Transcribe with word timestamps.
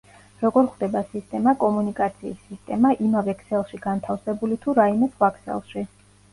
როგორ 0.43 0.63
ხვდება 0.69 1.03
სისტემა 1.09 1.53
კომუნიკაციის 1.65 2.41
სისტემა 2.47 2.93
იმავე 3.09 3.37
ქსელში 3.45 3.83
განთავსებული 3.87 4.61
თუ 4.67 4.79
რაიმე 4.83 5.15
სხვა 5.17 5.33
ქსელში? 5.41 5.89